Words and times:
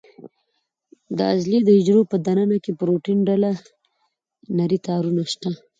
د 1.17 1.19
عضلې 1.31 1.59
د 1.63 1.69
حجرو 1.77 2.09
په 2.11 2.15
دننه 2.25 2.57
کې 2.63 2.71
پروتین 2.79 3.17
ډوله 3.27 3.51
نري 4.57 4.79
تارونه 4.87 5.23
شته. 5.31 5.49